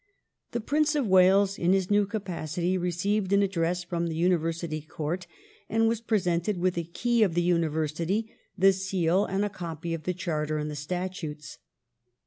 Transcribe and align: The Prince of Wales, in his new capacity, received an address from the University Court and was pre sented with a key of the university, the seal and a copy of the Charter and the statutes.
The 0.53 0.59
Prince 0.61 0.95
of 0.95 1.05
Wales, 1.05 1.59
in 1.59 1.73
his 1.73 1.91
new 1.91 2.07
capacity, 2.07 2.75
received 2.75 3.31
an 3.33 3.43
address 3.43 3.83
from 3.83 4.07
the 4.07 4.15
University 4.15 4.81
Court 4.81 5.27
and 5.69 5.87
was 5.87 6.01
pre 6.01 6.17
sented 6.17 6.57
with 6.57 6.75
a 6.75 6.85
key 6.85 7.21
of 7.21 7.35
the 7.35 7.43
university, 7.43 8.33
the 8.57 8.73
seal 8.73 9.25
and 9.25 9.45
a 9.45 9.47
copy 9.49 9.93
of 9.93 10.05
the 10.05 10.15
Charter 10.15 10.57
and 10.57 10.71
the 10.71 10.75
statutes. 10.75 11.59